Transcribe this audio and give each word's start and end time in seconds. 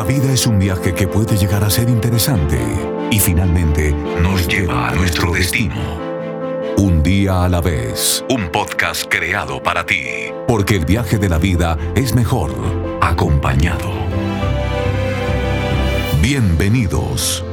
La 0.00 0.06
vida 0.06 0.32
es 0.32 0.46
un 0.46 0.58
viaje 0.58 0.94
que 0.94 1.06
puede 1.06 1.36
llegar 1.36 1.62
a 1.62 1.68
ser 1.68 1.90
interesante 1.90 2.58
y 3.10 3.18
finalmente 3.18 3.92
nos 4.22 4.48
lleva 4.48 4.88
a 4.88 4.94
nuestro 4.94 5.30
destino. 5.30 5.74
Un 6.78 7.02
día 7.02 7.44
a 7.44 7.50
la 7.50 7.60
vez, 7.60 8.24
un 8.30 8.50
podcast 8.50 9.04
creado 9.10 9.62
para 9.62 9.84
ti, 9.84 10.00
porque 10.48 10.76
el 10.76 10.86
viaje 10.86 11.18
de 11.18 11.28
la 11.28 11.36
vida 11.36 11.76
es 11.94 12.14
mejor 12.14 12.50
acompañado. 13.02 13.90
Bienvenidos. 16.22 17.44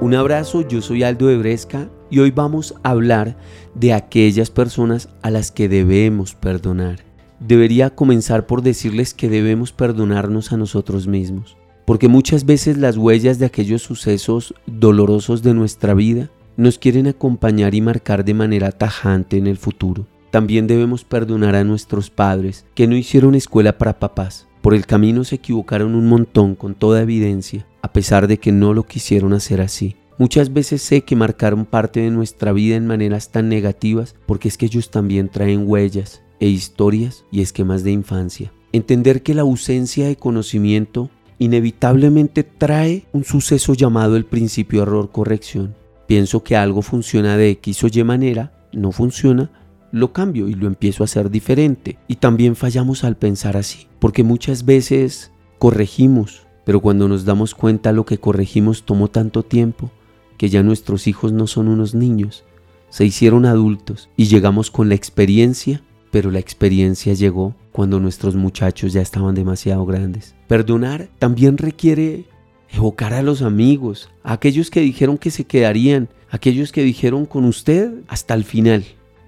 Un 0.00 0.12
abrazo, 0.16 0.62
yo 0.62 0.82
soy 0.82 1.04
Aldo 1.04 1.28
de 1.28 1.38
Bresca 1.38 1.88
y 2.10 2.18
hoy 2.18 2.32
vamos 2.32 2.74
a 2.82 2.90
hablar 2.90 3.36
de 3.76 3.92
aquellas 3.92 4.50
personas 4.50 5.08
a 5.22 5.30
las 5.30 5.52
que 5.52 5.68
debemos 5.68 6.34
perdonar. 6.34 7.15
Debería 7.40 7.90
comenzar 7.90 8.46
por 8.46 8.62
decirles 8.62 9.12
que 9.12 9.28
debemos 9.28 9.72
perdonarnos 9.72 10.52
a 10.52 10.56
nosotros 10.56 11.06
mismos, 11.06 11.56
porque 11.84 12.08
muchas 12.08 12.46
veces 12.46 12.78
las 12.78 12.96
huellas 12.96 13.38
de 13.38 13.46
aquellos 13.46 13.82
sucesos 13.82 14.54
dolorosos 14.66 15.42
de 15.42 15.52
nuestra 15.52 15.92
vida 15.92 16.30
nos 16.56 16.78
quieren 16.78 17.06
acompañar 17.06 17.74
y 17.74 17.82
marcar 17.82 18.24
de 18.24 18.32
manera 18.32 18.72
tajante 18.72 19.36
en 19.36 19.46
el 19.46 19.58
futuro. 19.58 20.06
También 20.30 20.66
debemos 20.66 21.04
perdonar 21.04 21.54
a 21.54 21.64
nuestros 21.64 22.08
padres 22.08 22.64
que 22.74 22.86
no 22.86 22.96
hicieron 22.96 23.34
escuela 23.34 23.76
para 23.76 23.98
papás. 23.98 24.46
Por 24.62 24.74
el 24.74 24.86
camino 24.86 25.22
se 25.22 25.36
equivocaron 25.36 25.94
un 25.94 26.08
montón 26.08 26.54
con 26.54 26.74
toda 26.74 27.02
evidencia 27.02 27.66
a 27.82 27.92
pesar 27.92 28.26
de 28.26 28.38
que 28.38 28.50
no 28.50 28.74
lo 28.74 28.82
quisieron 28.82 29.32
hacer 29.32 29.60
así. 29.60 29.94
Muchas 30.18 30.52
veces 30.52 30.82
sé 30.82 31.02
que 31.02 31.14
marcaron 31.14 31.66
parte 31.66 32.00
de 32.00 32.10
nuestra 32.10 32.52
vida 32.52 32.74
en 32.74 32.86
maneras 32.86 33.30
tan 33.30 33.48
negativas 33.48 34.16
porque 34.26 34.48
es 34.48 34.56
que 34.56 34.66
ellos 34.66 34.90
también 34.90 35.28
traen 35.28 35.68
huellas 35.68 36.22
e 36.40 36.48
historias 36.48 37.24
y 37.30 37.40
esquemas 37.40 37.84
de 37.84 37.92
infancia. 37.92 38.52
Entender 38.72 39.22
que 39.22 39.34
la 39.34 39.42
ausencia 39.42 40.06
de 40.06 40.16
conocimiento 40.16 41.10
inevitablemente 41.38 42.42
trae 42.42 43.04
un 43.12 43.24
suceso 43.24 43.74
llamado 43.74 44.16
el 44.16 44.24
principio 44.24 44.82
error-corrección. 44.82 45.74
Pienso 46.06 46.42
que 46.42 46.56
algo 46.56 46.82
funciona 46.82 47.36
de 47.36 47.50
X 47.50 47.84
o 47.84 47.88
Y 47.88 48.04
manera, 48.04 48.66
no 48.72 48.92
funciona, 48.92 49.50
lo 49.92 50.12
cambio 50.12 50.48
y 50.48 50.54
lo 50.54 50.66
empiezo 50.66 51.02
a 51.02 51.06
hacer 51.06 51.30
diferente. 51.30 51.98
Y 52.08 52.16
también 52.16 52.56
fallamos 52.56 53.04
al 53.04 53.16
pensar 53.16 53.56
así, 53.56 53.88
porque 53.98 54.22
muchas 54.22 54.64
veces 54.64 55.32
corregimos 55.58 56.46
pero 56.66 56.80
cuando 56.80 57.06
nos 57.06 57.24
damos 57.24 57.54
cuenta 57.54 57.92
lo 57.92 58.04
que 58.04 58.18
corregimos 58.18 58.82
tomó 58.82 59.06
tanto 59.06 59.44
tiempo 59.44 59.92
que 60.36 60.48
ya 60.48 60.64
nuestros 60.64 61.06
hijos 61.06 61.32
no 61.32 61.46
son 61.46 61.68
unos 61.68 61.94
niños, 61.94 62.42
se 62.90 63.04
hicieron 63.04 63.46
adultos 63.46 64.10
y 64.16 64.24
llegamos 64.26 64.72
con 64.72 64.88
la 64.88 64.96
experiencia, 64.96 65.80
pero 66.10 66.30
la 66.30 66.38
experiencia 66.38 67.14
llegó 67.14 67.54
cuando 67.72 68.00
nuestros 68.00 68.36
muchachos 68.36 68.92
ya 68.92 69.02
estaban 69.02 69.34
demasiado 69.34 69.84
grandes. 69.84 70.34
Perdonar 70.48 71.08
también 71.18 71.58
requiere 71.58 72.24
evocar 72.72 73.12
a 73.12 73.22
los 73.22 73.42
amigos, 73.42 74.10
a 74.22 74.34
aquellos 74.34 74.70
que 74.70 74.80
dijeron 74.80 75.18
que 75.18 75.30
se 75.30 75.44
quedarían, 75.44 76.08
aquellos 76.30 76.72
que 76.72 76.82
dijeron 76.82 77.26
con 77.26 77.44
usted 77.44 77.92
hasta 78.08 78.34
el 78.34 78.44
final 78.44 78.84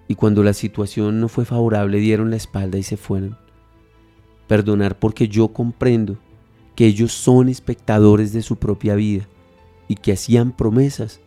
y 0.08 0.14
cuando 0.14 0.42
la 0.42 0.54
situación 0.54 1.20
no 1.20 1.28
fue 1.28 1.44
favorable 1.44 1.98
dieron 1.98 2.30
la 2.30 2.36
espalda 2.36 2.78
y 2.78 2.82
se 2.82 2.96
fueron. 2.96 3.36
Perdonar 4.46 4.98
porque 4.98 5.28
yo 5.28 5.48
comprendo 5.48 6.16
que 6.74 6.86
ellos 6.86 7.12
son 7.12 7.48
espectadores 7.48 8.32
de 8.32 8.42
su 8.42 8.56
propia 8.56 8.94
vida 8.94 9.28
y 9.88 9.96
que 9.96 10.12
hacían 10.12 10.52
promesas 10.52 11.20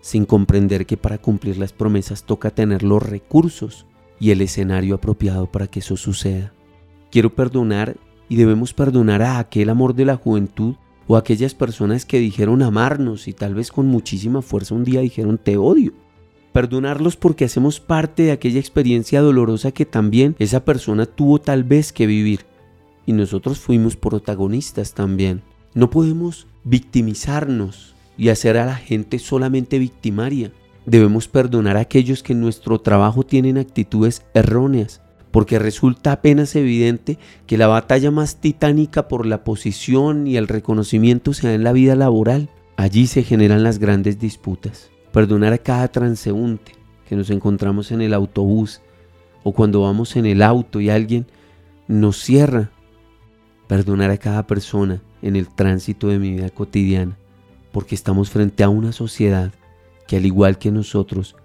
sin 0.00 0.26
comprender 0.26 0.86
que 0.86 0.96
para 0.96 1.18
cumplir 1.18 1.56
las 1.58 1.72
promesas 1.72 2.24
toca 2.24 2.50
tener 2.50 2.82
los 2.82 3.02
recursos 3.02 3.86
y 4.22 4.30
el 4.30 4.40
escenario 4.40 4.94
apropiado 4.94 5.50
para 5.50 5.66
que 5.66 5.80
eso 5.80 5.96
suceda. 5.96 6.52
Quiero 7.10 7.34
perdonar 7.34 7.96
y 8.28 8.36
debemos 8.36 8.72
perdonar 8.72 9.20
a 9.20 9.40
aquel 9.40 9.68
amor 9.68 9.96
de 9.96 10.04
la 10.04 10.14
juventud 10.14 10.76
o 11.08 11.16
a 11.16 11.18
aquellas 11.18 11.54
personas 11.54 12.06
que 12.06 12.20
dijeron 12.20 12.62
amarnos 12.62 13.26
y 13.26 13.32
tal 13.32 13.56
vez 13.56 13.72
con 13.72 13.88
muchísima 13.88 14.40
fuerza 14.40 14.76
un 14.76 14.84
día 14.84 15.00
dijeron 15.00 15.38
te 15.38 15.56
odio. 15.56 15.92
Perdonarlos 16.52 17.16
porque 17.16 17.46
hacemos 17.46 17.80
parte 17.80 18.22
de 18.22 18.30
aquella 18.30 18.60
experiencia 18.60 19.20
dolorosa 19.20 19.72
que 19.72 19.86
también 19.86 20.36
esa 20.38 20.64
persona 20.64 21.04
tuvo 21.06 21.40
tal 21.40 21.64
vez 21.64 21.92
que 21.92 22.06
vivir 22.06 22.46
y 23.04 23.14
nosotros 23.14 23.58
fuimos 23.58 23.96
protagonistas 23.96 24.94
también. 24.94 25.42
No 25.74 25.90
podemos 25.90 26.46
victimizarnos 26.62 27.96
y 28.16 28.28
hacer 28.28 28.56
a 28.56 28.66
la 28.66 28.76
gente 28.76 29.18
solamente 29.18 29.80
victimaria. 29.80 30.52
Debemos 30.86 31.28
perdonar 31.28 31.76
a 31.76 31.80
aquellos 31.80 32.22
que 32.22 32.32
en 32.32 32.40
nuestro 32.40 32.80
trabajo 32.80 33.22
tienen 33.22 33.58
actitudes 33.58 34.24
erróneas, 34.34 35.00
porque 35.30 35.58
resulta 35.58 36.12
apenas 36.12 36.54
evidente 36.56 37.18
que 37.46 37.56
la 37.56 37.68
batalla 37.68 38.10
más 38.10 38.36
titánica 38.36 39.08
por 39.08 39.24
la 39.24 39.44
posición 39.44 40.26
y 40.26 40.36
el 40.36 40.48
reconocimiento 40.48 41.32
se 41.32 41.46
da 41.46 41.54
en 41.54 41.64
la 41.64 41.72
vida 41.72 41.94
laboral. 41.94 42.50
Allí 42.76 43.06
se 43.06 43.22
generan 43.22 43.62
las 43.62 43.78
grandes 43.78 44.18
disputas. 44.18 44.90
Perdonar 45.12 45.52
a 45.52 45.58
cada 45.58 45.88
transeúnte 45.88 46.72
que 47.08 47.16
nos 47.16 47.30
encontramos 47.30 47.92
en 47.92 48.02
el 48.02 48.14
autobús 48.14 48.80
o 49.44 49.52
cuando 49.52 49.82
vamos 49.82 50.16
en 50.16 50.26
el 50.26 50.42
auto 50.42 50.80
y 50.80 50.90
alguien 50.90 51.26
nos 51.86 52.18
cierra 52.18 52.70
perdonar 53.68 54.10
a 54.10 54.18
cada 54.18 54.46
persona 54.46 55.02
en 55.22 55.36
el 55.36 55.48
tránsito 55.48 56.08
de 56.08 56.18
mi 56.18 56.32
vida 56.32 56.50
cotidiana, 56.50 57.16
porque 57.70 57.94
estamos 57.94 58.30
frente 58.30 58.64
a 58.64 58.68
una 58.68 58.92
sociedad 58.92 59.52
que 60.12 60.18
al 60.18 60.26
igual 60.26 60.58
que 60.58 60.70
nosotros 60.70 61.36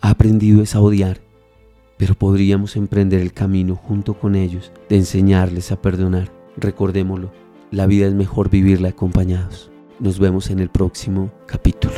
ha 0.00 0.10
aprendido 0.10 0.64
a 0.74 0.80
odiar, 0.80 1.20
pero 1.98 2.16
podríamos 2.16 2.74
emprender 2.74 3.20
el 3.20 3.32
camino 3.32 3.76
junto 3.76 4.14
con 4.14 4.34
ellos 4.34 4.72
de 4.88 4.96
enseñarles 4.96 5.70
a 5.70 5.80
perdonar. 5.80 6.32
Recordémoslo, 6.56 7.30
la 7.70 7.86
vida 7.86 8.08
es 8.08 8.14
mejor 8.14 8.50
vivirla 8.50 8.88
acompañados. 8.88 9.70
Nos 10.00 10.18
vemos 10.18 10.50
en 10.50 10.58
el 10.58 10.68
próximo 10.68 11.30
capítulo. 11.46 11.94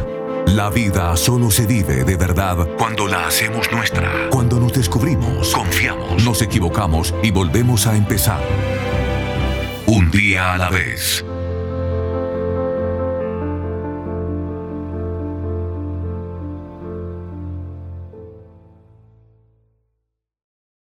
La 0.48 0.69
vida 0.69 1.16
solo 1.16 1.50
se 1.50 1.66
vive 1.66 2.04
de 2.04 2.16
verdad 2.19 2.69
cuando 2.76 3.09
la 3.09 3.26
hacemos 3.26 3.72
nuestra, 3.72 4.28
cuando 4.30 4.60
nos 4.60 4.75
descubrimos, 4.75 5.54
confiamos, 5.54 6.22
nos 6.22 6.42
equivocamos 6.42 7.14
y 7.22 7.30
volvemos 7.30 7.86
a 7.86 7.97
empezar. 7.97 8.42
Un 9.86 10.10
día 10.10 10.53
a 10.53 10.59
la 10.59 10.69
vez. 10.69 11.25